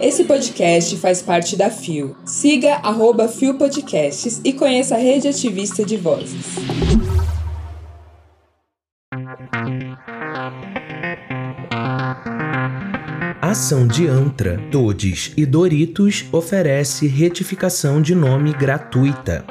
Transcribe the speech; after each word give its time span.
Esse 0.00 0.24
podcast 0.24 0.96
faz 0.96 1.22
parte 1.22 1.56
da 1.56 1.70
FIO. 1.70 2.16
Siga 2.24 2.74
arroba 2.76 3.28
FIO 3.28 3.54
Podcasts 3.54 4.40
e 4.44 4.52
conheça 4.52 4.96
a 4.96 4.98
rede 4.98 5.28
ativista 5.28 5.84
de 5.84 5.96
vozes. 5.96 6.46
ação 13.52 13.86
de 13.86 14.08
Antra, 14.08 14.58
Todes 14.70 15.30
e 15.36 15.44
Doritos 15.44 16.24
oferece 16.32 17.06
retificação 17.06 18.00
de 18.00 18.14
nome 18.14 18.50
gratuita. 18.54 19.44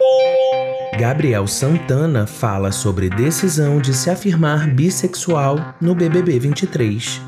Gabriel 0.99 1.45
Santana 1.45 2.25
fala 2.25 2.71
sobre 2.71 3.11
decisão 3.11 3.79
de 3.79 3.93
se 3.93 4.09
afirmar 4.09 4.67
bissexual 4.73 5.75
no 5.79 5.93
BBB 5.93 6.39
23. 6.39 7.21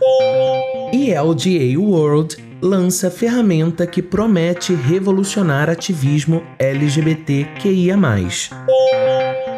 E 0.94 1.12
LGA 1.12 1.76
World 1.80 2.38
lança 2.62 3.10
ferramenta 3.10 3.88
que 3.88 4.00
promete 4.00 4.76
revolucionar 4.76 5.68
ativismo 5.68 6.44
LGBTQIA+. 6.60 7.98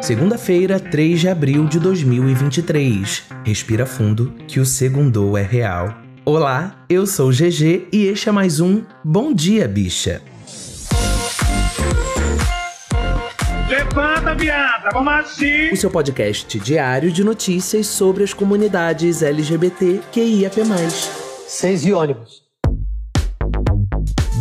Segunda-feira, 0.00 0.80
3 0.80 1.20
de 1.20 1.28
abril 1.28 1.66
de 1.66 1.78
2023. 1.78 3.24
Respira 3.44 3.84
fundo 3.84 4.32
que 4.48 4.58
o 4.58 4.64
segundo 4.64 5.36
é 5.36 5.42
real. 5.42 5.94
Olá, 6.24 6.86
eu 6.88 7.06
sou 7.06 7.28
o 7.28 7.32
GG 7.32 7.88
e 7.92 8.06
este 8.06 8.30
é 8.30 8.32
mais 8.32 8.58
um 8.58 8.82
Bom 9.04 9.34
Dia 9.34 9.68
Bicha. 9.68 10.22
Levanta, 13.68 14.34
viada, 14.34 14.88
vamos 14.90 15.12
assim! 15.12 15.70
O 15.70 15.76
seu 15.76 15.90
podcast 15.90 16.58
diário 16.60 17.12
de 17.12 17.22
notícias 17.22 17.88
sobre 17.88 18.24
as 18.24 18.32
comunidades 18.32 19.22
LGBT 19.22 20.00
QIAP+. 20.12 21.25
Seis 21.48 21.86
e 21.86 21.92
ônibus. 21.92 22.42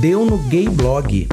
Deu 0.02 0.26
no 0.26 0.40
Gay 0.50 0.68
Blog. 0.68 1.27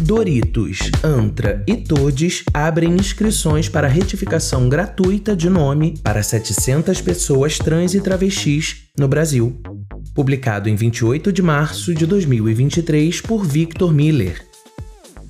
Doritos, 0.00 0.90
Antra 1.04 1.62
e 1.68 1.76
Todes 1.76 2.42
abrem 2.52 2.94
inscrições 2.94 3.68
para 3.68 3.86
retificação 3.86 4.68
gratuita 4.68 5.36
de 5.36 5.48
nome 5.48 5.96
para 6.02 6.20
700 6.20 7.00
pessoas 7.00 7.58
trans 7.58 7.94
e 7.94 8.00
travestis 8.00 8.88
no 8.98 9.06
Brasil. 9.06 9.56
Publicado 10.16 10.68
em 10.68 10.74
28 10.74 11.32
de 11.32 11.42
março 11.42 11.94
de 11.94 12.06
2023 12.06 13.20
por 13.20 13.44
Victor 13.44 13.94
Miller. 13.94 14.44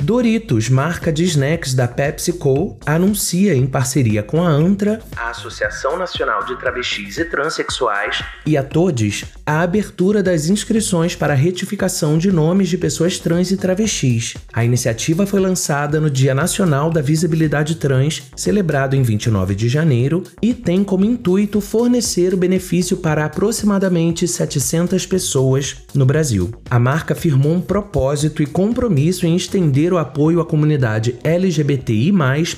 Doritos, 0.04 0.68
marca 0.68 1.10
de 1.10 1.24
snacks 1.24 1.72
da 1.72 1.88
PepsiCo, 1.88 2.78
anuncia 2.84 3.54
em 3.54 3.66
parceria 3.66 4.22
com 4.22 4.42
a 4.42 4.48
ANTRA, 4.48 5.00
a 5.16 5.30
Associação 5.30 5.96
Nacional 5.96 6.44
de 6.44 6.56
Travestis 6.56 7.16
e 7.16 7.24
Transsexuais, 7.24 8.22
e 8.44 8.54
a 8.54 8.62
Todes, 8.62 9.24
a 9.46 9.60
abertura 9.60 10.22
das 10.22 10.48
inscrições 10.48 11.14
para 11.14 11.34
a 11.34 11.36
retificação 11.36 12.16
de 12.16 12.32
nomes 12.32 12.68
de 12.68 12.78
pessoas 12.78 13.18
trans 13.18 13.50
e 13.50 13.56
travestis. 13.56 14.34
A 14.52 14.64
iniciativa 14.64 15.26
foi 15.26 15.40
lançada 15.40 16.00
no 16.00 16.08
Dia 16.08 16.34
Nacional 16.34 16.90
da 16.90 17.02
Visibilidade 17.02 17.76
Trans, 17.76 18.22
celebrado 18.34 18.96
em 18.96 19.02
29 19.02 19.54
de 19.54 19.68
janeiro, 19.68 20.22
e 20.40 20.54
tem 20.54 20.82
como 20.82 21.04
intuito 21.04 21.60
fornecer 21.60 22.32
o 22.32 22.38
benefício 22.38 22.96
para 22.96 23.24
aproximadamente 23.24 24.26
700 24.26 25.04
pessoas 25.06 25.76
no 25.94 26.06
Brasil. 26.06 26.50
A 26.70 26.78
marca 26.78 27.14
firmou 27.14 27.52
um 27.52 27.60
propósito 27.60 28.42
e 28.42 28.46
compromisso 28.46 29.26
em 29.26 29.36
estender 29.36 29.92
o 29.92 29.98
apoio 29.98 30.40
à 30.40 30.46
comunidade 30.46 31.16
LGBTI, 31.22 32.12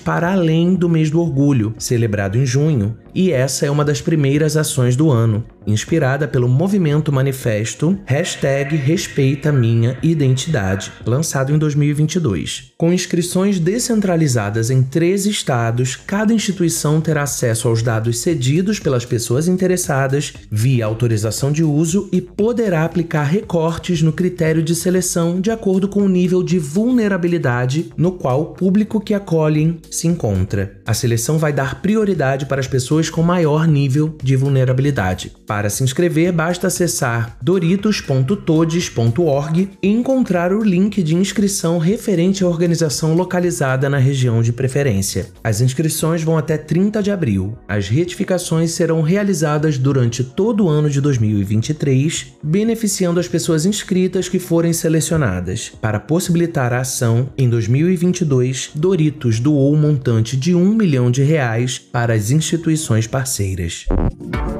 para 0.05 0.33
além 0.33 0.75
do 0.75 0.89
mês 0.89 1.11
do 1.11 1.21
orgulho, 1.21 1.75
celebrado 1.79 2.39
em 2.39 2.47
junho, 2.47 2.97
e 3.15 3.33
essa 3.33 3.67
é 3.67 3.71
uma 3.71 3.85
das 3.85 4.01
primeiras 4.01 4.57
ações 4.57 4.95
do 4.95 5.11
ano, 5.11 5.43
inspirada 5.67 6.29
pelo 6.29 6.49
movimento 6.49 7.13
manifesto 7.13 7.99
Hashtag 8.05 8.77
Respeita 8.77 9.51
Minha 9.51 9.99
Identidade, 10.03 10.93
lançado 11.05 11.53
em 11.53 11.59
2022. 11.59 12.73
Com 12.77 12.93
inscrições 12.93 13.59
descentralizadas 13.59 14.71
em 14.71 14.83
três 14.83 15.27
estados, 15.27 15.97
cada 15.97 16.33
instituição 16.33 17.01
terá 17.01 17.23
acesso 17.23 17.69
aos 17.69 17.83
dados 17.83 18.19
cedidos 18.19 18.79
pelas 18.79 19.05
pessoas 19.05 19.49
interessadas 19.49 20.35
via 20.51 20.85
autorização 20.85 21.51
de 21.51 21.65
uso 21.65 22.09
e 22.13 22.21
poderá 22.21 22.85
aplicar 22.85 23.25
recortes 23.25 24.03
no 24.03 24.13
critério 24.13 24.63
de 24.63 24.75
seleção 24.75 25.41
de 25.41 25.51
acordo 25.51 25.89
com 25.89 26.03
o 26.03 26.09
nível 26.09 26.43
de 26.43 26.59
vulnerabilidade 26.59 27.93
no 27.97 28.13
qual 28.13 28.43
o 28.43 28.47
público 28.47 29.01
que 29.01 29.15
acolhem 29.15 29.79
se 29.91 30.07
encontra. 30.07 30.81
A 30.87 30.95
seleção 30.95 31.39
vai 31.39 31.53
dar 31.53 31.81
prioridade 31.81 32.47
para 32.47 32.61
as 32.61 32.69
pessoas 32.69 33.11
com 33.11 33.23
maior 33.23 33.67
nível 33.67 34.17
de 34.23 34.37
vulnerabilidade. 34.37 35.33
Para 35.47 35.56
se 35.71 35.83
inscrever, 35.83 36.31
basta 36.33 36.67
acessar 36.67 37.39
doritos.todes.org 37.41 39.71
e 39.83 39.89
encontrar 39.89 40.53
o 40.53 40.63
link 40.63 41.03
de 41.03 41.15
inscrição 41.15 41.79
referente 41.79 42.45
à 42.45 42.47
organização 42.47 43.15
localizada 43.15 43.89
na 43.89 43.97
região 43.97 44.43
de 44.43 44.53
preferência. 44.53 45.29
As 45.43 45.63
inscrições 45.63 46.23
vão 46.23 46.37
até 46.37 46.59
30 46.59 47.03
de 47.03 47.11
abril. 47.11 47.57
As 47.67 47.89
retificações 47.89 48.73
serão 48.73 49.01
realizadas 49.01 49.79
durante 49.79 50.23
todo 50.23 50.65
o 50.65 50.69
ano 50.69 50.91
de 50.91 51.01
2023, 51.01 52.35
beneficiando 52.43 53.19
as 53.19 53.29
pessoas 53.29 53.65
inscritas 53.65 54.29
que 54.29 54.39
forem 54.39 54.73
selecionadas. 54.73 55.73
Para 55.81 55.99
possibilitar 55.99 56.73
a 56.73 56.81
ação, 56.81 57.31
em 57.39 57.49
2022, 57.49 58.71
Doritos 58.75 59.41
doou 59.41 59.75
um 59.75 59.79
montante 59.79 60.37
de 60.37 60.55
1 60.55 60.75
milhão 60.75 61.11
de 61.11 61.23
reais 61.23 61.79
para 61.79 62.15
as 62.15 62.31
instituições 62.31 63.07
parceiras. 63.07 63.87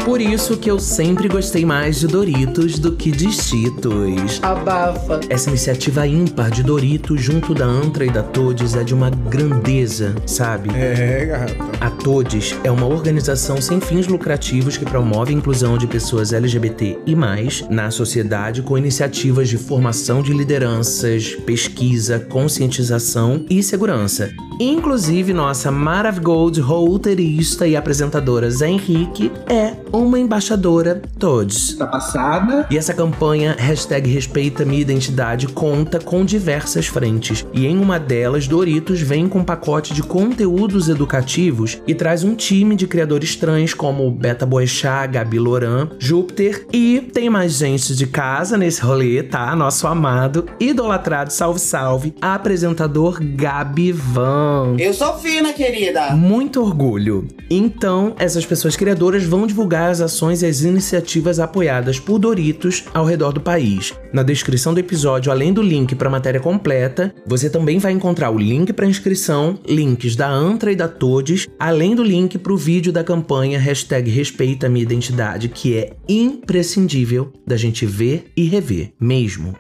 Por 0.05 0.21
isso 0.21 0.57
que 0.57 0.71
eu 0.71 0.79
sempre 0.87 1.27
gostei 1.27 1.65
mais 1.65 1.99
de 1.99 2.07
Doritos 2.07 2.79
do 2.79 2.93
que 2.93 3.11
de 3.11 3.33
Cheetos. 3.33 4.41
Abafa. 4.41 5.21
Essa 5.29 5.51
iniciativa 5.51 6.07
ímpar 6.07 6.49
de 6.49 6.63
Doritos 6.63 7.21
junto 7.21 7.53
da 7.53 7.67
Antra 7.67 8.07
e 8.07 8.11
da 8.11 8.23
Todes 8.23 8.77
é 8.77 8.85
de 8.85 8.95
uma 8.95 9.11
grandeza, 9.11 10.15
sabe? 10.25 10.71
É, 10.73 11.27
garota. 11.27 11.85
A 11.85 11.91
Todes 11.91 12.55
é 12.63 12.71
uma 12.71 12.87
organização 12.87 13.61
sem 13.61 13.81
fins 13.81 14.07
lucrativos 14.07 14.77
que 14.77 14.85
promove 14.85 15.35
a 15.35 15.37
inclusão 15.37 15.77
de 15.77 15.89
pessoas 15.89 16.33
LGBT 16.33 17.01
e 17.05 17.17
mais 17.17 17.65
na 17.69 17.91
sociedade 17.91 18.63
com 18.63 18.79
iniciativas 18.79 19.49
de 19.49 19.59
formação 19.59 20.23
de 20.23 20.33
lideranças, 20.33 21.35
pesquisa, 21.45 22.21
conscientização 22.21 23.45
e 23.51 23.61
segurança. 23.61 24.31
Inclusive, 24.59 25.35
nossa 25.35 25.71
Maravigold 25.71 26.61
roteirista 26.61 27.67
e 27.67 27.77
apresentadora 27.77 28.51
Zé 28.51 28.69
Henrique 28.69 29.31
é 29.47 29.75
uma 29.93 30.19
embaixadora 30.19 31.03
todos. 31.19 31.75
Tá 31.75 31.87
passada. 31.87 32.67
E 32.71 32.79
essa 32.79 32.95
campanha 32.95 33.55
hashtag 33.59 34.09
Respeita 34.11 34.65
Minha 34.65 34.81
Identidade 34.81 35.47
conta 35.49 35.99
com 35.99 36.25
diversas 36.25 36.87
frentes. 36.87 37.47
E 37.53 37.67
em 37.67 37.79
uma 37.79 37.99
delas, 37.99 38.49
Doritos 38.49 39.01
vem 39.01 39.29
com 39.29 39.41
um 39.41 39.45
pacote 39.45 39.93
de 39.93 40.03
conteúdos 40.03 40.89
educativos 40.89 41.81
e 41.87 41.95
traz 41.95 42.25
um 42.25 42.35
time 42.35 42.75
de 42.75 42.87
criadores 42.87 43.37
trans 43.37 43.75
como 43.75 44.11
Beta 44.11 44.47
Boechat, 44.47 45.13
Gabi 45.13 45.39
Loran, 45.39 45.89
Júpiter 45.99 46.67
e 46.73 47.01
tem 47.13 47.29
mais 47.29 47.59
gente 47.59 47.95
de 47.95 48.07
casa 48.07 48.57
nesse 48.57 48.81
rolê, 48.81 49.23
tá? 49.23 49.55
Nosso 49.55 49.87
amado, 49.87 50.47
idolatrado, 50.59 51.33
salve 51.33 51.61
salve, 51.61 52.15
apresentador 52.21 53.19
Gabi 53.21 53.93
Van. 53.93 54.46
Eu 54.79 54.93
sou 54.93 55.19
fina, 55.19 55.53
querida. 55.53 56.15
Muito 56.15 56.61
orgulho. 56.61 57.27
Então, 57.49 58.15
essas 58.19 58.45
pessoas 58.45 58.77
criadoras 58.77 59.25
vão 59.25 59.47
divulgar 59.47 59.91
as 59.91 60.01
ações 60.01 60.43
e 60.43 60.47
as 60.47 60.63
iniciativas 60.63 61.39
apoiadas 61.39 61.99
por 62.01 62.19
Doritos 62.19 62.85
ao 62.93 63.05
redor 63.05 63.33
do 63.33 63.41
país. 63.41 63.95
Na 64.13 64.23
descrição 64.23 64.75
do 64.75 64.81
episódio, 64.81 65.31
além 65.31 65.53
do 65.53 65.63
link 65.63 65.95
para 65.95 66.09
a 66.09 66.11
matéria 66.11 66.41
completa, 66.41 67.15
você 67.27 67.49
também 67.49 67.79
vai 67.79 67.93
encontrar 67.93 68.31
o 68.31 68.39
link 68.39 68.73
para 68.73 68.87
inscrição, 68.87 69.59
links 69.67 70.17
da 70.17 70.29
Antra 70.29 70.73
e 70.73 70.77
da 70.77 70.89
Todes, 70.89 71.47
além 71.59 71.95
do 71.95 72.03
link 72.03 72.39
para 72.39 72.53
o 72.53 72.57
vídeo 72.57 72.93
da 72.93 73.05
campanha 73.05 73.59
hashtag 73.59 74.11
Respeita 74.11 74.69
Minha 74.69 74.85
Identidade, 74.85 75.49
que 75.49 75.77
é 75.77 75.93
imprescindível 76.09 77.33
da 77.47 77.57
gente 77.57 77.87
ver 77.87 78.27
e 78.37 78.45
rever, 78.45 78.93
mesmo. 79.01 79.55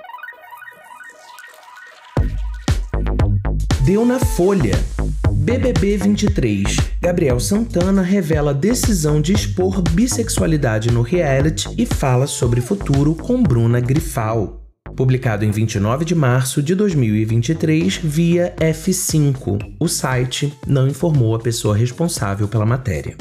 Deu 3.86 4.04
na 4.04 4.18
Folha. 4.18 4.72
BBB 5.32 5.96
23. 5.96 6.76
Gabriel 7.00 7.38
Santana 7.38 8.02
revela 8.02 8.52
decisão 8.52 9.20
de 9.20 9.32
expor 9.32 9.80
bissexualidade 9.80 10.90
no 10.90 11.02
reality 11.02 11.68
e 11.78 11.86
fala 11.86 12.26
sobre 12.26 12.60
futuro 12.60 13.14
com 13.14 13.40
Bruna 13.40 13.78
Grifal. 13.78 14.60
Publicado 14.96 15.44
em 15.44 15.52
29 15.52 16.04
de 16.04 16.16
março 16.16 16.60
de 16.60 16.74
2023 16.74 17.98
via 18.02 18.56
F5. 18.58 19.76
O 19.78 19.86
site 19.86 20.52
não 20.66 20.88
informou 20.88 21.36
a 21.36 21.38
pessoa 21.38 21.76
responsável 21.76 22.48
pela 22.48 22.66
matéria. 22.66 23.16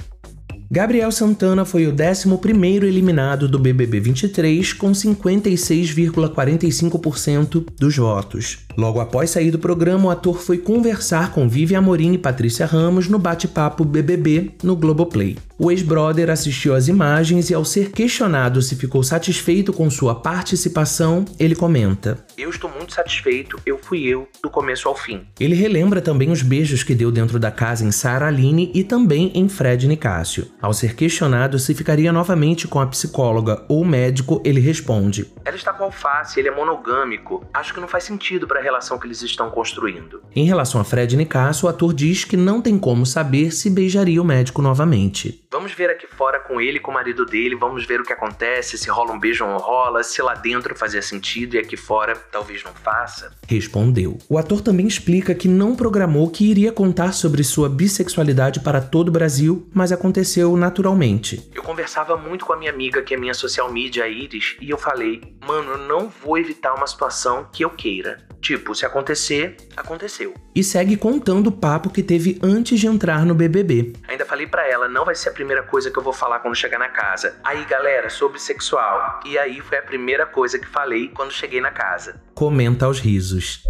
Gabriel 0.70 1.12
Santana 1.12 1.64
foi 1.64 1.86
o 1.86 1.94
11º 1.94 2.84
eliminado 2.84 3.48
do 3.48 3.60
BBB 3.60 4.00
23 4.00 4.74
com 4.74 4.92
56,45% 4.92 7.68
dos 7.80 7.96
votos. 7.96 8.66
Logo 8.76 9.00
após 9.00 9.30
sair 9.30 9.52
do 9.52 9.60
programa, 9.60 10.06
o 10.06 10.10
ator 10.10 10.42
foi 10.42 10.58
conversar 10.58 11.32
com 11.32 11.48
Vivi 11.48 11.76
Amorim 11.76 12.14
e 12.14 12.18
Patrícia 12.18 12.66
Ramos 12.66 13.08
no 13.08 13.20
bate-papo 13.20 13.86
BBB 13.86 14.54
no 14.64 14.76
Globoplay. 14.76 15.38
O 15.58 15.72
ex-brother 15.72 16.30
assistiu 16.30 16.76
às 16.76 16.90
imagens 16.90 17.50
e, 17.50 17.54
ao 17.54 17.64
ser 17.64 17.92
questionado 17.92 18.62
se 18.62 18.76
ficou 18.76 19.02
satisfeito 19.02 19.72
com 19.72 19.90
sua 19.90 20.14
participação, 20.14 21.24
ele 21.40 21.56
comenta: 21.56 22.26
Eu 22.38 22.50
estou 22.50 22.70
muito 22.70 22.94
satisfeito, 22.94 23.58
eu 23.66 23.78
fui 23.78 24.04
eu, 24.04 24.28
do 24.44 24.50
começo 24.50 24.90
ao 24.90 24.96
fim. 24.96 25.26
Ele 25.40 25.56
relembra 25.56 26.02
também 26.02 26.30
os 26.30 26.42
beijos 26.42 26.84
que 26.84 26.94
deu 26.94 27.10
dentro 27.10 27.40
da 27.40 27.52
casa 27.52 27.86
em 27.86 27.92
Sarah 27.92 28.28
Aline 28.28 28.70
e 28.76 28.84
também 28.84 29.32
em 29.34 29.48
Fred 29.48 29.88
Nicásio. 29.88 30.52
Ao 30.62 30.74
ser 30.74 30.94
questionado 30.94 31.58
se 31.58 31.74
ficaria 31.74 32.12
novamente 32.12 32.68
com 32.68 32.82
a 32.82 32.88
psicóloga 32.88 33.64
ou 33.70 33.86
médico, 33.86 34.42
ele 34.44 34.60
responde: 34.60 35.32
Ela 35.46 35.56
está 35.56 35.72
com 35.72 35.86
alface, 35.86 36.38
ele 36.38 36.50
é 36.50 36.56
monogâmico. 36.56 37.46
Acho 37.54 37.74
que 37.74 37.80
não 37.80 37.88
faz 37.88 38.04
sentido 38.04 38.46
para 38.46 38.60
a 38.60 38.64
relação 38.64 39.00
que 39.00 39.08
eles 39.08 39.22
estão 39.22 39.50
construindo. 39.50 40.22
Em 40.36 40.46
relação 40.46 40.82
a 40.82 40.84
Fred 40.84 41.16
Nicásio, 41.16 41.66
o 41.66 41.70
ator 41.70 41.94
diz 41.94 42.26
que 42.26 42.36
não 42.36 42.62
tem 42.62 42.78
como 42.78 43.06
saber 43.06 43.52
se 43.52 43.70
beijaria 43.70 44.22
o 44.22 44.26
médico 44.26 44.62
novamente. 44.62 45.45
Vamos 45.52 45.72
ver 45.74 45.90
aqui 45.90 46.08
fora 46.08 46.40
com 46.40 46.60
ele, 46.60 46.80
com 46.80 46.92
o 46.92 46.94
marido 46.94 47.26
dele, 47.26 47.56
vamos 47.56 47.86
ver 47.86 48.02
o 48.02 48.04
que 48.04 48.14
acontece, 48.14 48.78
se 48.78 48.90
rola 48.90 49.14
um 49.14 49.20
beijo 49.20 49.44
ou 49.46 49.52
não 49.52 49.58
rola, 49.58 50.04
se 50.04 50.22
lá 50.22 50.34
dentro 50.34 50.76
fazia 50.76 51.02
sentido 51.02 51.56
e 51.56 51.60
aqui 51.60 51.78
fora 51.78 52.16
talvez 52.32 52.64
não 52.64 52.74
faça. 52.74 53.32
Respondeu. 53.48 54.18
O 54.30 54.38
ator 54.38 54.62
também 54.62 54.88
explica 54.88 55.36
que 55.36 55.48
não 55.48 55.76
programou 55.76 56.30
que 56.30 56.50
iria 56.50 56.72
contar 56.72 57.14
sobre 57.14 57.44
sua 57.44 57.70
bissexualidade 57.70 58.60
para 58.60 58.82
todo 58.82 59.10
o 59.10 59.12
Brasil, 59.12 59.70
mas 59.74 59.92
aconteceu 59.92 60.56
naturalmente. 60.58 61.50
Eu 61.54 61.64
conversava 61.64 62.18
muito 62.18 62.46
com 62.46 62.54
a 62.54 62.58
minha 62.58 62.72
amiga, 62.72 63.02
que 63.02 63.14
é 63.14 63.18
minha 63.18 63.34
social 63.34 63.72
media, 63.72 64.08
Iris, 64.08 64.58
e 64.60 64.70
eu 64.70 64.78
falei: 64.78 65.22
mano, 65.46 65.72
eu 65.72 65.78
não 65.78 66.10
vou 66.10 66.38
evitar 66.38 66.74
uma 66.74 66.88
situação 66.88 67.48
que 67.52 67.64
eu 67.64 67.70
queira. 67.70 68.26
Tipo, 68.46 68.76
se 68.76 68.86
acontecer, 68.86 69.58
aconteceu. 69.76 70.36
E 70.54 70.64
segue 70.64 70.96
contando 70.96 71.48
o 71.48 71.52
papo 71.52 71.90
que 71.90 72.04
teve 72.04 72.38
antes 72.44 72.80
de 72.80 72.86
entrar 72.86 73.26
no 73.26 73.34
BBB. 73.34 73.94
Ainda 74.08 74.24
falei 74.24 74.46
para 74.46 74.70
ela, 74.70 74.88
não 74.88 75.04
vai 75.04 75.16
ser 75.16 75.30
a 75.30 75.32
primeira 75.32 75.64
coisa 75.64 75.90
que 75.90 75.98
eu 75.98 76.04
vou 76.04 76.14
falar 76.14 76.38
quando 76.42 76.54
chegar 76.54 76.78
na 76.78 76.90
casa. 76.90 77.40
Aí, 77.44 77.66
galera, 77.66 78.08
sou 78.08 78.30
bissexual. 78.32 79.20
E 79.26 79.36
aí 79.36 79.62
foi 79.62 79.80
a 79.80 79.82
primeira 79.82 80.28
coisa 80.28 80.60
que 80.60 80.68
falei 80.68 81.08
quando 81.08 81.32
cheguei 81.32 81.60
na 81.60 81.72
casa. 81.72 82.22
Comenta 82.36 82.86
aos 82.86 83.00
risos. 83.00 83.64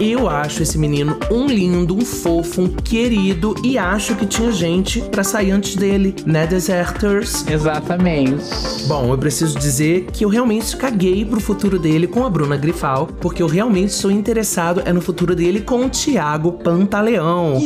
Eu 0.00 0.28
acho 0.28 0.62
esse 0.62 0.78
menino 0.78 1.18
um 1.28 1.46
lindo, 1.46 1.96
um 1.96 2.02
fofo, 2.02 2.62
um 2.62 2.68
querido 2.68 3.56
e 3.64 3.76
acho 3.76 4.14
que 4.14 4.26
tinha 4.26 4.52
gente 4.52 5.00
para 5.00 5.24
sair 5.24 5.50
antes 5.50 5.74
dele, 5.74 6.14
né, 6.24 6.46
Deserters? 6.46 7.44
Exatamente. 7.48 8.44
Bom, 8.86 9.10
eu 9.12 9.18
preciso 9.18 9.58
dizer 9.58 10.06
que 10.12 10.24
eu 10.24 10.28
realmente 10.28 10.76
caguei 10.76 11.24
pro 11.24 11.40
futuro 11.40 11.80
dele 11.80 12.06
com 12.06 12.24
a 12.24 12.30
Bruna 12.30 12.56
Grifal, 12.56 13.08
porque 13.20 13.42
eu 13.42 13.48
realmente 13.48 13.92
sou 13.92 14.10
interessado 14.10 14.82
é 14.84 14.92
no 14.92 15.00
futuro 15.00 15.34
dele 15.34 15.62
com 15.62 15.86
o 15.86 15.90
Thiago 15.90 16.52
Pantaleão. 16.52 17.58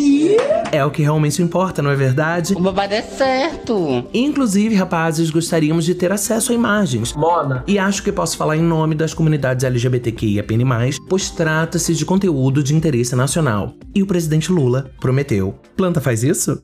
É 0.73 0.83
o 0.83 0.91
que 0.91 1.03
realmente 1.03 1.43
importa, 1.43 1.83
não 1.83 1.91
é 1.91 1.95
verdade? 1.95 2.55
O 2.55 2.61
babado 2.61 2.95
é 2.95 3.03
certo. 3.03 4.09
Inclusive, 4.15 4.75
rapazes, 4.75 5.29
gostaríamos 5.29 5.85
de 5.85 5.95
ter 5.95 6.11
acesso 6.11 6.51
a 6.51 6.55
imagens. 6.55 7.13
Mona. 7.13 7.63
E 7.67 7.79
acho 7.79 8.03
que 8.03 8.11
posso 8.11 8.39
falar 8.39 8.57
em 8.57 8.63
nome 8.63 8.95
das 8.95 9.13
comunidades 9.13 9.65
LGBTQIAPN+, 9.65 10.65
pois 11.11 11.29
trata-se 11.29 11.95
de 11.95 12.07
conteúdo 12.07 12.63
de 12.63 12.75
interesse 12.75 13.15
nacional. 13.15 13.75
E 13.95 14.03
o 14.03 14.07
presidente 14.07 14.51
Lula 14.51 14.91
prometeu. 14.99 15.55
Planta 15.77 16.01
faz 16.01 16.25
isso? 16.25 16.63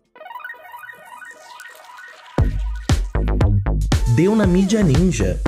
Deu 4.17 4.35
na 4.35 4.47
mídia 4.47 4.83
ninja. 4.83 5.39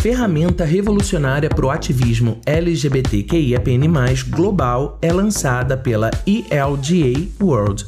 Ferramenta 0.00 0.64
revolucionária 0.64 1.48
para 1.48 1.66
o 1.66 1.70
ativismo 1.70 2.40
LGBTQIAPN+, 2.46 3.88
global 4.28 4.98
é 5.02 5.12
lançada 5.12 5.76
pela 5.76 6.10
ELGA 6.26 7.28
World. 7.40 7.86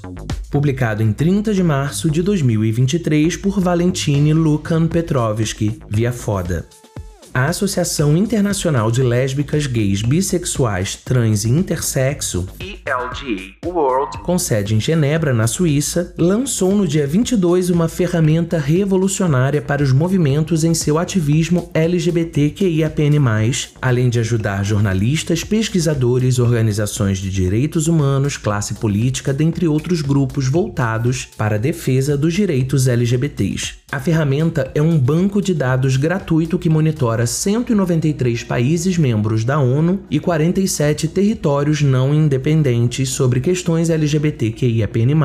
Publicado 0.50 1.02
em 1.02 1.12
30 1.12 1.54
de 1.54 1.62
março 1.62 2.10
de 2.10 2.22
2023 2.22 3.36
por 3.36 3.60
Valentine 3.60 4.32
Lukan 4.32 4.88
Petrovski, 4.88 5.78
via 5.88 6.12
Foda. 6.12 6.66
A 7.32 7.46
Associação 7.46 8.16
Internacional 8.16 8.90
de 8.90 9.04
Lésbicas, 9.04 9.64
Gays, 9.64 10.02
Bissexuais, 10.02 10.96
Trans 10.96 11.44
e 11.44 11.48
Intersexo, 11.48 12.48
ELGA 12.58 13.54
World, 13.64 14.18
com 14.18 14.36
sede 14.36 14.74
em 14.74 14.80
Genebra, 14.80 15.32
na 15.32 15.46
Suíça, 15.46 16.12
lançou 16.18 16.74
no 16.74 16.88
dia 16.88 17.06
22 17.06 17.70
uma 17.70 17.86
ferramenta 17.86 18.58
revolucionária 18.58 19.62
para 19.62 19.80
os 19.80 19.92
movimentos 19.92 20.64
em 20.64 20.74
seu 20.74 20.98
ativismo 20.98 21.70
LGBTQIAPN+, 21.72 23.20
além 23.80 24.10
de 24.10 24.18
ajudar 24.18 24.64
jornalistas, 24.64 25.44
pesquisadores, 25.44 26.40
organizações 26.40 27.18
de 27.18 27.30
direitos 27.30 27.86
humanos, 27.86 28.36
classe 28.36 28.74
política, 28.74 29.32
dentre 29.32 29.68
outros 29.68 30.02
grupos 30.02 30.48
voltados 30.48 31.26
para 31.36 31.54
a 31.54 31.58
defesa 31.58 32.16
dos 32.16 32.34
direitos 32.34 32.88
LGBTs. 32.88 33.79
A 33.92 33.98
ferramenta 33.98 34.70
é 34.72 34.80
um 34.80 34.96
banco 34.96 35.42
de 35.42 35.52
dados 35.52 35.96
gratuito 35.96 36.60
que 36.60 36.68
monitora 36.68 37.26
193 37.26 38.44
países 38.44 38.96
membros 38.96 39.42
da 39.44 39.58
ONU 39.58 39.98
e 40.08 40.20
47 40.20 41.08
territórios 41.08 41.82
não 41.82 42.14
independentes 42.14 43.08
sobre 43.08 43.40
questões 43.40 43.90
LGBTQIAPN+, 43.90 45.16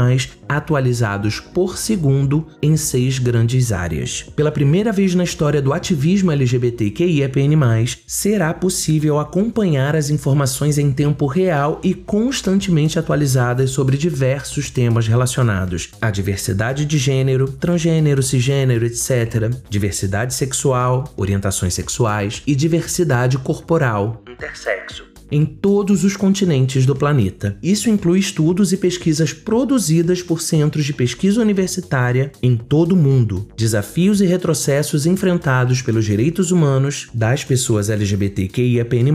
atualizados 0.48 1.40
por 1.40 1.78
segundo 1.78 2.48
em 2.62 2.78
seis 2.78 3.20
grandes 3.20 3.72
áreas. 3.72 4.26
Pela 4.36 4.52
primeira 4.52 4.92
vez 4.92 5.16
na 5.16 5.24
história 5.24 5.62
do 5.62 5.74
ativismo 5.74 6.32
LGBTQIAPN+, 6.32 7.56
será 8.06 8.54
possível 8.54 9.20
acompanhar 9.20 9.96
as 9.96 10.10
informações 10.10 10.78
em 10.78 10.92
tempo 10.92 11.26
real 11.26 11.80
e 11.84 11.94
constantemente 11.94 13.00
atualizadas 13.00 13.72
sobre 13.72 13.98
diversos 13.98 14.70
temas 14.70 15.08
relacionados 15.08 15.90
à 16.02 16.12
diversidade 16.12 16.86
de 16.86 16.98
gênero, 16.98 17.48
transgênero, 17.48 18.22
cisgênero, 18.22 18.86
etc., 18.86 19.52
diversidade 19.70 20.34
sexual, 20.34 21.06
orientações 21.18 21.74
sexuais 21.74 22.42
e 22.46 22.56
diversidade 22.56 23.38
corporal, 23.38 24.22
intersexo 24.28 25.15
em 25.32 25.46
todos 25.46 26.04
os 26.04 26.16
continentes 26.16 26.86
do 26.86 26.96
planeta. 26.96 27.58
Isso 27.62 27.90
inclui 27.90 28.20
estudos 28.20 28.74
e 28.74 28.78
pesquisas 28.78 29.34
produzidas 29.34 30.22
por 30.22 30.42
centros 30.42 30.86
de 30.86 30.94
pesquisa 30.94 31.42
universitária 31.42 32.32
em 32.42 32.56
todo 32.56 32.94
o 32.94 32.96
mundo, 32.98 33.48
desafios 33.56 34.22
e 34.22 34.26
retrocessos 34.26 35.06
enfrentados 35.06 35.82
pelos 35.82 36.06
direitos 36.06 36.52
humanos 36.52 37.08
das 37.14 37.44
pessoas 37.44 37.90
LGBTQIAPN+, 37.90 39.12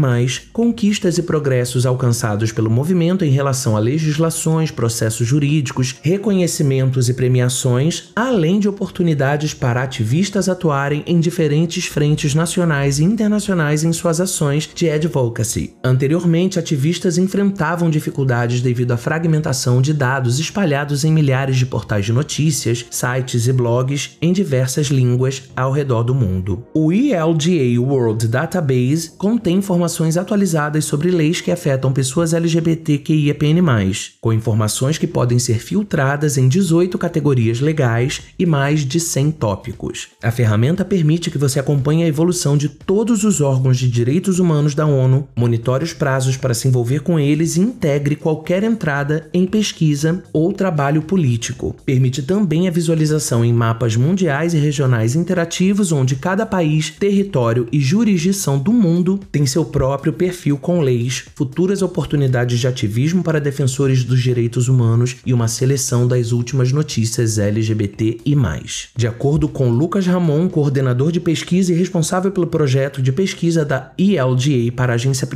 conquistas 0.53 1.19
e 1.19 1.23
progressos 1.23 1.87
alcançados 1.87 2.53
pelo 2.53 2.71
movimento 2.71 3.25
em 3.25 3.31
relação 3.31 3.77
a 3.77 3.81
legislações, 3.81 4.71
processos 4.71 5.27
jurídicos, 5.27 5.97
reconhecimentos 6.03 7.09
e 7.09 7.15
premiações, 7.15 8.11
além 8.15 8.59
de 8.59 8.69
oportunidades 8.69 9.55
para 9.55 9.83
ativistas 9.83 10.49
atuarem 10.49 11.03
em 11.07 11.21
diferentes 11.21 11.87
frentes 11.87 12.35
nacionais 12.35 12.99
e 12.99 13.05
internacionais 13.05 13.85
em 13.85 13.93
suas 13.93 14.21
ações 14.21 14.69
de 14.75 14.89
advocacy. 14.89 15.75
Anteriormente, 16.01 16.59
ativistas 16.59 17.19
enfrentavam 17.19 17.91
dificuldades 17.91 18.63
devido 18.63 18.93
à 18.93 18.97
fragmentação 18.97 19.83
de 19.83 19.93
dados 19.93 20.39
espalhados 20.39 21.05
em 21.05 21.13
milhares 21.13 21.59
de 21.59 21.67
portais 21.67 22.07
de 22.07 22.13
notícias, 22.15 22.87
sites 22.91 23.47
e 23.47 23.53
blogs 23.53 24.17
em 24.23 24.33
diversas 24.33 24.87
línguas 24.87 25.43
ao 25.55 25.71
redor 25.71 26.03
do 26.03 26.15
mundo. 26.15 26.65
O 26.73 26.91
ELGA 26.91 27.79
World 27.79 28.29
Database 28.29 29.11
contém 29.19 29.59
informações 29.59 30.17
atualizadas 30.17 30.87
sobre 30.87 31.11
leis 31.11 31.43
que 31.43 31.51
afetam 31.51 31.93
pessoas 31.93 32.33
LGBTQIAPN+, 32.33 33.61
com 34.23 34.33
informações 34.33 34.97
que 34.97 35.07
podem 35.07 35.39
ser 35.39 35.59
filtradas 35.59 36.39
em 36.39 36.49
18 36.49 36.97
categorias 36.97 37.61
legais 37.61 38.23
e 38.39 38.47
mais 38.47 38.87
de 38.87 38.99
100 38.99 39.33
tópicos. 39.33 40.09
A 40.23 40.31
ferramenta 40.31 40.83
permite 40.83 41.31
que 41.31 41.37
você 41.37 41.61
acompanhe 41.61 42.05
a 42.05 42.09
evolução 42.09 42.57
de 42.57 42.71
todos 42.71 43.23
os 43.23 43.43
órgãos 43.43 43.77
de 43.77 43.87
direitos 43.87 44.39
humanos 44.39 44.75
da 44.75 44.87
ONU, 44.87 45.29
monitore 45.37 45.90
os 45.91 45.93
prazos 45.93 46.37
para 46.37 46.55
se 46.55 46.69
envolver 46.69 47.01
com 47.01 47.19
eles 47.19 47.57
e 47.57 47.61
integre 47.61 48.17
qualquer 48.17 48.63
entrada 48.63 49.29
em 49.33 49.47
pesquisa 49.47 50.23
ou 50.33 50.53
trabalho 50.53 51.03
político. 51.03 51.75
Permite 51.85 52.23
também 52.23 52.69
a 52.69 52.71
visualização 52.71 53.45
em 53.45 53.53
mapas 53.53 53.97
mundiais 53.97 54.55
e 54.55 54.59
regionais 54.59 55.15
interativos, 55.15 55.93
onde 55.93 56.17
cada 56.17 56.47
país, 56.47 56.91
território 56.91 57.67
e 57.73 57.81
jurisdição 57.81 58.59
do 58.59 58.73
mundo 58.73 59.19
tem 59.33 59.47
seu 59.47 59.65
próprio 59.65 60.13
perfil 60.13 60.57
com 60.57 60.81
leis, 60.81 61.25
futuras 61.35 61.83
oportunidades 61.83 62.59
de 62.59 62.67
ativismo 62.67 63.23
para 63.23 63.41
defensores 63.41 64.05
dos 64.05 64.23
direitos 64.23 64.69
humanos 64.69 65.17
e 65.27 65.33
uma 65.33 65.49
seleção 65.49 66.07
das 66.07 66.33
últimas 66.33 66.73
notícias 66.73 67.39
LGBT 67.39 68.19
e 68.25 68.37
mais. 68.37 68.89
De 68.97 69.07
acordo 69.07 69.49
com 69.49 69.71
Lucas 69.71 70.07
Ramon, 70.07 70.49
coordenador 70.49 71.11
de 71.11 71.21
pesquisa 71.21 71.73
e 71.73 71.77
responsável 71.77 72.31
pelo 72.31 72.47
projeto 72.47 73.03
de 73.03 73.13
pesquisa 73.13 73.65
da 73.65 73.93
ELGA 73.99 74.73
para 74.75 74.93
a 74.93 74.95
agência 74.95 75.27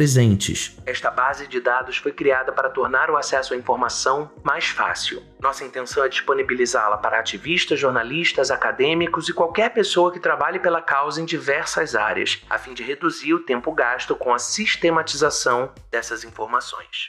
Esta 0.84 1.10
base 1.10 1.46
de 1.46 1.60
dados 1.60 1.96
foi 1.96 2.12
criada 2.12 2.52
para 2.52 2.68
tornar 2.68 3.10
o 3.10 3.16
acesso 3.16 3.54
à 3.54 3.56
informação 3.56 4.30
mais 4.42 4.66
fácil. 4.66 5.22
Nossa 5.40 5.64
intenção 5.64 6.04
é 6.04 6.08
disponibilizá-la 6.08 6.96
para 6.98 7.18
ativistas, 7.18 7.78
jornalistas, 7.78 8.50
acadêmicos 8.50 9.28
e 9.28 9.32
qualquer 9.32 9.70
pessoa 9.70 10.12
que 10.12 10.20
trabalhe 10.20 10.58
pela 10.58 10.82
causa 10.82 11.20
em 11.20 11.24
diversas 11.24 11.94
áreas, 11.94 12.42
a 12.48 12.58
fim 12.58 12.74
de 12.74 12.82
reduzir 12.82 13.34
o 13.34 13.44
tempo 13.44 13.72
gasto 13.72 14.14
com 14.14 14.32
a 14.32 14.38
sistematização 14.38 15.72
dessas 15.90 16.24
informações. 16.24 17.08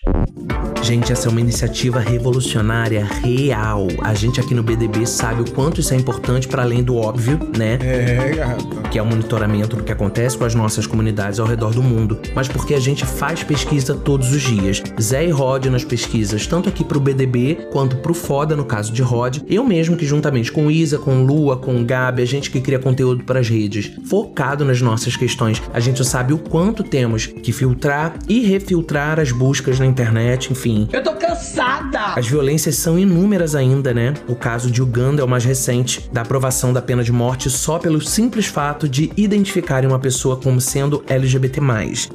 Gente, 0.85 1.11
essa 1.11 1.27
é 1.27 1.31
uma 1.31 1.41
iniciativa 1.41 1.99
revolucionária 1.99 3.03
real. 3.23 3.87
A 4.03 4.13
gente 4.13 4.39
aqui 4.39 4.53
no 4.53 4.61
BDB 4.61 5.07
sabe 5.07 5.41
o 5.41 5.51
quanto 5.51 5.81
isso 5.81 5.91
é 5.95 5.97
importante 5.97 6.47
para 6.47 6.61
além 6.61 6.83
do 6.83 6.95
óbvio, 6.95 7.39
né? 7.57 7.79
É, 7.81 8.35
garota. 8.35 8.87
que 8.89 8.99
é 8.99 9.01
o 9.01 9.05
monitoramento 9.05 9.77
do 9.77 9.83
que 9.83 9.91
acontece 9.91 10.37
com 10.37 10.45
as 10.45 10.53
nossas 10.53 10.85
comunidades 10.85 11.39
ao 11.39 11.47
redor 11.47 11.71
do 11.71 11.81
mundo, 11.81 12.19
mas 12.35 12.47
porque 12.47 12.75
a 12.75 12.79
gente 12.79 13.03
faz 13.03 13.41
pesquisa 13.41 13.95
todos 13.95 14.31
os 14.31 14.43
dias. 14.43 14.83
Zé 15.01 15.25
e 15.25 15.31
Rod 15.31 15.65
nas 15.65 15.83
pesquisas, 15.83 16.45
tanto 16.45 16.69
aqui 16.69 16.83
pro 16.83 16.99
BDB 16.99 17.67
quanto 17.71 17.95
pro 17.97 18.13
Foda, 18.13 18.55
no 18.55 18.63
caso 18.63 18.93
de 18.93 19.01
Rod. 19.01 19.39
Eu 19.49 19.63
mesmo 19.63 19.97
que 19.97 20.05
juntamente 20.05 20.51
com 20.51 20.69
Isa, 20.69 20.99
com 20.99 21.23
Lua, 21.23 21.57
com 21.57 21.83
Gabi, 21.83 22.21
a 22.21 22.27
gente 22.27 22.51
que 22.51 22.61
cria 22.61 22.77
conteúdo 22.77 23.23
para 23.23 23.39
as 23.39 23.49
redes, 23.49 23.91
focado 24.07 24.63
nas 24.63 24.81
nossas 24.81 25.15
questões, 25.15 25.59
a 25.73 25.79
gente 25.79 26.05
sabe 26.05 26.31
o 26.31 26.37
quanto 26.37 26.83
temos 26.83 27.25
que 27.25 27.51
filtrar 27.51 28.13
e 28.29 28.41
refiltrar 28.41 29.19
as 29.19 29.31
buscas 29.31 29.79
na 29.79 29.87
internet, 29.87 30.51
enfim. 30.51 30.74
Eu 30.91 31.03
tô 31.03 31.13
cansada! 31.13 32.13
As 32.15 32.27
violências 32.27 32.75
são 32.75 32.99
inúmeras 32.99 33.55
ainda, 33.55 33.93
né? 33.93 34.13
O 34.27 34.35
caso 34.35 34.69
de 34.69 34.81
Uganda 34.81 35.21
é 35.21 35.25
o 35.25 35.27
mais 35.27 35.45
recente, 35.45 36.09
da 36.11 36.21
aprovação 36.21 36.73
da 36.73 36.81
pena 36.81 37.03
de 37.03 37.11
morte 37.11 37.49
só 37.49 37.79
pelo 37.79 38.01
simples 38.01 38.47
fato 38.47 38.87
de 38.89 39.11
identificarem 39.15 39.89
uma 39.89 39.99
pessoa 39.99 40.37
como 40.37 40.59
sendo 40.59 41.03
LGBT+. 41.07 41.61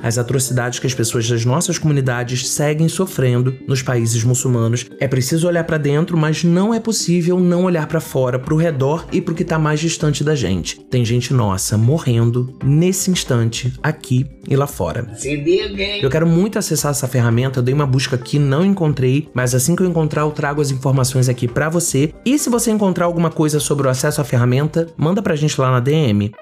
As 0.02 0.18
atrocidades 0.18 0.78
que 0.78 0.86
as 0.86 0.94
pessoas 0.94 1.28
das 1.28 1.44
nossas 1.44 1.78
comunidades 1.78 2.48
seguem 2.48 2.88
sofrendo 2.88 3.54
nos 3.66 3.82
países 3.82 4.22
muçulmanos. 4.24 4.86
É 5.00 5.08
preciso 5.08 5.48
olhar 5.48 5.64
pra 5.64 5.78
dentro, 5.78 6.16
mas 6.16 6.44
não 6.44 6.74
é 6.74 6.80
possível 6.80 7.38
não 7.40 7.64
olhar 7.64 7.86
pra 7.86 8.00
fora, 8.00 8.38
pro 8.38 8.56
redor 8.56 9.06
e 9.12 9.20
pro 9.20 9.34
que 9.34 9.44
tá 9.44 9.58
mais 9.58 9.80
distante 9.80 10.22
da 10.22 10.34
gente. 10.34 10.80
Tem 10.90 11.04
gente 11.04 11.32
nossa 11.32 11.78
morrendo 11.78 12.54
nesse 12.64 13.10
instante, 13.10 13.72
aqui 13.82 14.26
e 14.50 14.56
lá 14.56 14.66
fora. 14.66 15.06
Se 15.14 15.36
liga, 15.36 15.80
hein? 15.80 16.00
Eu 16.02 16.10
quero 16.10 16.26
muito 16.26 16.58
acessar 16.58 16.90
essa 16.90 17.06
ferramenta, 17.06 17.60
eu 17.60 17.62
dei 17.62 17.72
uma 17.72 17.86
busca 17.86 18.16
aqui, 18.16 18.38
não 18.38 18.64
encontrei, 18.64 19.28
mas 19.32 19.54
assim 19.54 19.76
que 19.76 19.82
eu 19.82 19.86
encontrar, 19.86 20.22
eu 20.22 20.32
trago 20.32 20.60
as 20.60 20.72
informações 20.72 21.28
aqui 21.28 21.46
pra 21.46 21.68
você. 21.68 22.12
E 22.24 22.36
se 22.36 22.50
você 22.50 22.72
encontrar 22.72 23.04
alguma 23.04 23.30
coisa 23.30 23.60
sobre 23.60 23.86
o 23.86 23.90
acesso 23.90 24.20
à 24.20 24.24
ferramenta, 24.24 24.88
manda 24.96 25.22
pra 25.22 25.36
gente 25.36 25.58
lá 25.60 25.70
na 25.70 25.78
DM. 25.78 26.32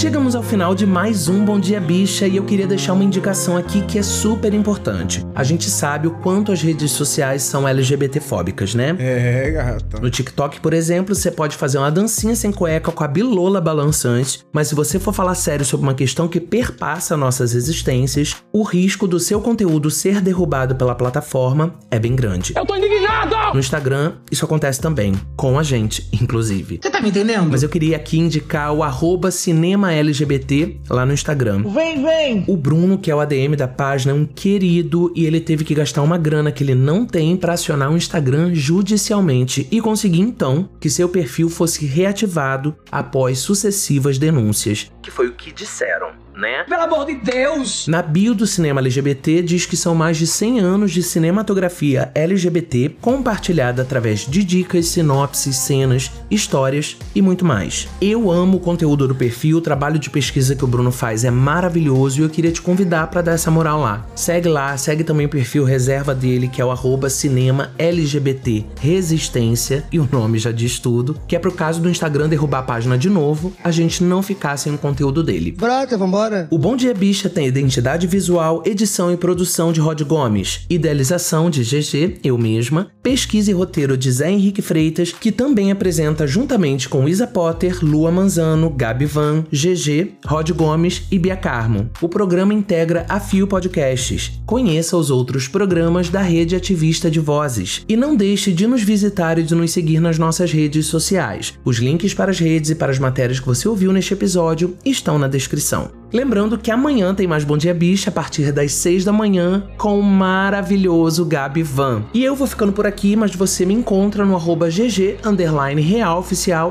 Chegamos 0.00 0.34
ao 0.34 0.42
final 0.42 0.74
de 0.74 0.86
mais 0.86 1.28
um 1.28 1.44
Bom 1.44 1.60
Dia 1.60 1.78
Bicha 1.78 2.26
e 2.26 2.36
eu 2.36 2.42
queria 2.42 2.66
deixar 2.66 2.94
uma 2.94 3.04
indicação 3.04 3.54
aqui 3.54 3.82
que 3.82 3.98
é 3.98 4.02
super 4.02 4.54
importante. 4.54 5.22
A 5.34 5.44
gente 5.44 5.68
sabe 5.68 6.08
o 6.08 6.12
quanto 6.12 6.50
as 6.50 6.62
redes 6.62 6.90
sociais 6.92 7.42
são 7.42 7.68
LGBTfóbicas, 7.68 8.74
né? 8.74 8.96
É, 8.98 9.50
garota. 9.50 10.00
No 10.00 10.08
TikTok, 10.08 10.58
por 10.60 10.72
exemplo, 10.72 11.14
você 11.14 11.30
pode 11.30 11.54
fazer 11.54 11.76
uma 11.76 11.90
dancinha 11.90 12.34
sem 12.34 12.50
cueca 12.50 12.90
com 12.90 13.04
a 13.04 13.06
bilola 13.06 13.60
balançante, 13.60 14.42
mas 14.50 14.68
se 14.68 14.74
você 14.74 14.98
for 14.98 15.12
falar 15.12 15.34
sério 15.34 15.66
sobre 15.66 15.86
uma 15.86 15.94
questão 15.94 16.26
que 16.28 16.40
perpassa 16.40 17.14
nossas 17.14 17.54
existências, 17.54 18.36
o 18.54 18.62
risco 18.62 19.06
do 19.06 19.20
seu 19.20 19.38
conteúdo 19.42 19.90
ser 19.90 20.22
derrubado 20.22 20.74
pela 20.76 20.94
plataforma 20.94 21.74
é 21.90 21.98
bem 21.98 22.16
grande. 22.16 22.54
Eu 22.56 22.64
tô 22.64 22.74
indignado! 22.74 23.36
No 23.52 23.60
Instagram, 23.60 24.14
isso 24.32 24.46
acontece 24.46 24.80
também, 24.80 25.12
com 25.36 25.58
a 25.58 25.62
gente, 25.62 26.08
inclusive. 26.10 26.80
Você 26.82 26.88
tá 26.88 27.02
me 27.02 27.10
entendendo? 27.10 27.50
Mas 27.50 27.62
eu 27.62 27.68
queria 27.68 27.96
aqui 27.96 28.18
indicar 28.18 28.72
o 28.72 28.82
arroba 28.82 29.30
cinema 29.30 29.89
LGBT 29.92 30.80
lá 30.88 31.04
no 31.04 31.12
Instagram. 31.12 31.62
Vem, 31.62 32.02
vem! 32.02 32.44
O 32.46 32.56
Bruno, 32.56 32.98
que 32.98 33.10
é 33.10 33.14
o 33.14 33.20
ADM 33.20 33.56
da 33.56 33.68
página, 33.68 34.12
é 34.12 34.14
um 34.14 34.24
querido 34.24 35.12
e 35.14 35.24
ele 35.24 35.40
teve 35.40 35.64
que 35.64 35.74
gastar 35.74 36.02
uma 36.02 36.18
grana 36.18 36.52
que 36.52 36.62
ele 36.62 36.74
não 36.74 37.04
tem 37.04 37.36
pra 37.36 37.54
acionar 37.54 37.92
o 37.92 37.96
Instagram 37.96 38.54
judicialmente 38.54 39.66
e 39.70 39.80
conseguir 39.80 40.20
então 40.20 40.68
que 40.80 40.90
seu 40.90 41.08
perfil 41.08 41.48
fosse 41.48 41.84
reativado 41.86 42.74
após 42.90 43.38
sucessivas 43.38 44.18
denúncias. 44.18 44.90
Que 45.02 45.10
foi 45.10 45.28
o 45.28 45.32
que 45.32 45.50
disseram, 45.50 46.10
né? 46.36 46.64
Pelo 46.64 46.82
amor 46.82 47.06
de 47.06 47.14
Deus! 47.14 47.86
Na 47.88 48.02
bio 48.02 48.34
do 48.34 48.46
cinema 48.46 48.80
LGBT 48.80 49.42
diz 49.42 49.64
que 49.64 49.76
são 49.76 49.94
mais 49.94 50.18
de 50.18 50.26
100 50.26 50.60
anos 50.60 50.92
de 50.92 51.02
cinematografia 51.02 52.10
LGBT 52.14 52.96
compartilhada 53.00 53.82
através 53.82 54.20
de 54.20 54.44
dicas, 54.44 54.88
sinopses, 54.88 55.56
cenas, 55.56 56.10
histórias 56.30 56.98
e 57.14 57.22
muito 57.22 57.44
mais. 57.44 57.88
Eu 58.00 58.30
amo 58.30 58.58
o 58.58 58.60
conteúdo 58.60 59.08
do 59.08 59.14
perfil, 59.14 59.58
o 59.58 59.60
trabalho 59.62 59.98
de 59.98 60.10
pesquisa 60.10 60.54
que 60.54 60.64
o 60.64 60.68
Bruno 60.68 60.92
faz 60.92 61.24
é 61.24 61.30
maravilhoso 61.30 62.20
e 62.20 62.22
eu 62.24 62.30
queria 62.30 62.52
te 62.52 62.60
convidar 62.60 63.06
para 63.06 63.22
dar 63.22 63.32
essa 63.32 63.50
moral 63.50 63.80
lá. 63.80 64.06
Segue 64.14 64.48
lá, 64.48 64.76
segue 64.76 65.02
também 65.02 65.26
o 65.26 65.30
perfil 65.30 65.64
reserva 65.64 66.14
dele, 66.14 66.48
que 66.48 66.60
é 66.60 66.64
o 66.64 66.70
arroba 66.70 67.08
cinema 67.08 67.72
LGBT 67.78 68.66
Resistência, 68.80 69.84
e 69.90 69.98
o 69.98 70.08
nome 70.10 70.38
já 70.38 70.52
diz 70.52 70.78
tudo, 70.78 71.18
que 71.26 71.34
é 71.34 71.38
pro 71.38 71.52
caso 71.52 71.80
do 71.80 71.88
Instagram 71.88 72.28
derrubar 72.28 72.58
a 72.58 72.62
página 72.62 72.98
de 72.98 73.08
novo, 73.08 73.52
a 73.64 73.70
gente 73.70 74.04
não 74.04 74.22
ficar 74.22 74.56
sem 74.56 74.74
o 74.74 74.78
conteúdo 74.90 75.22
dele. 75.22 75.52
Brota, 75.52 75.96
vambora! 75.96 76.48
O 76.50 76.58
Bom 76.58 76.76
Dia 76.76 76.92
Bicha 76.92 77.28
tem 77.28 77.46
identidade 77.46 78.06
visual, 78.06 78.62
edição 78.66 79.12
e 79.12 79.16
produção 79.16 79.72
de 79.72 79.80
Rod 79.80 80.02
Gomes, 80.02 80.66
idealização 80.68 81.48
de 81.48 81.62
GG, 81.62 82.18
eu 82.24 82.36
mesma, 82.36 82.90
pesquisa 83.02 83.50
e 83.50 83.54
roteiro 83.54 83.96
de 83.96 84.10
Zé 84.10 84.30
Henrique 84.30 84.60
Freitas, 84.60 85.12
que 85.12 85.30
também 85.30 85.70
apresenta 85.70 86.26
juntamente 86.26 86.88
com 86.88 87.08
Isa 87.08 87.26
Potter, 87.26 87.84
Lua 87.84 88.10
Manzano, 88.10 88.68
Gabi 88.70 89.06
Van, 89.06 89.44
GG, 89.52 90.14
Rod 90.26 90.50
Gomes 90.50 91.02
e 91.10 91.18
Bia 91.18 91.36
Carmo. 91.36 91.88
O 92.00 92.08
programa 92.08 92.52
integra 92.52 93.06
a 93.08 93.20
Fio 93.20 93.46
Podcasts. 93.46 94.32
Conheça 94.44 94.96
os 94.96 95.10
outros 95.10 95.46
programas 95.46 96.08
da 96.08 96.20
rede 96.20 96.56
ativista 96.56 97.08
de 97.08 97.20
vozes. 97.20 97.84
E 97.88 97.96
não 97.96 98.16
deixe 98.16 98.52
de 98.52 98.66
nos 98.66 98.82
visitar 98.82 99.38
e 99.38 99.44
de 99.44 99.54
nos 99.54 99.70
seguir 99.70 100.00
nas 100.00 100.18
nossas 100.18 100.50
redes 100.50 100.86
sociais. 100.86 101.54
Os 101.64 101.76
links 101.76 102.12
para 102.12 102.32
as 102.32 102.40
redes 102.40 102.70
e 102.70 102.74
para 102.74 102.90
as 102.90 102.98
matérias 102.98 103.38
que 103.38 103.46
você 103.46 103.68
ouviu 103.68 103.92
neste 103.92 104.14
episódio 104.14 104.76
estão 104.84 105.18
na 105.18 105.28
descrição. 105.28 105.90
Lembrando 106.12 106.58
que 106.58 106.70
amanhã 106.70 107.14
tem 107.14 107.26
mais 107.26 107.44
Bom 107.44 107.56
Dia 107.56 107.72
Bicha 107.72 108.10
a 108.10 108.12
partir 108.12 108.52
das 108.52 108.72
6 108.72 109.04
da 109.04 109.12
manhã 109.12 109.68
com 109.78 109.98
o 109.98 110.02
maravilhoso 110.02 111.24
Gabi 111.24 111.62
Van. 111.62 112.04
E 112.12 112.24
eu 112.24 112.34
vou 112.34 112.46
ficando 112.46 112.72
por 112.72 112.86
aqui, 112.86 113.14
mas 113.14 113.34
você 113.34 113.64
me 113.64 113.74
encontra 113.74 114.24
no 114.24 114.34
arroba 114.34 114.68
GG 114.68 115.18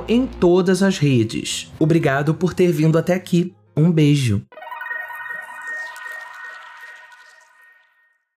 em 0.08 0.25
todas 0.25 0.84
as 0.84 0.98
redes. 0.98 1.72
Obrigado 1.80 2.34
por 2.34 2.54
ter 2.54 2.72
vindo 2.72 2.98
até 2.98 3.13
aqui. 3.13 3.54
Um 3.75 3.92
beijo. 3.92 4.42